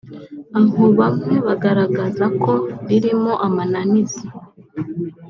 [0.59, 2.51] aho bamwe bagaragaza ko
[2.87, 4.23] ririmo amananiza